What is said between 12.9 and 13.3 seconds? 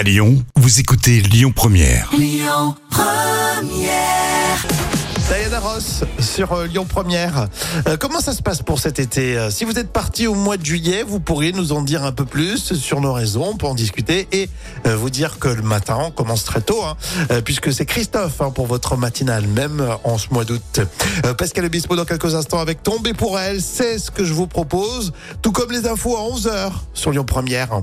nos